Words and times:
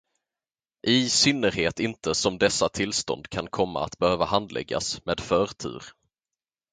I 0.87 1.09
synnerhet 1.09 1.79
inte 1.79 2.15
som 2.15 2.37
dessa 2.37 2.69
tillstånd 2.69 3.27
kan 3.29 3.47
komma 3.47 3.85
att 3.85 3.97
behöva 3.97 4.25
handläggas 4.25 5.05
med 5.05 5.19
förtur. 5.19 5.83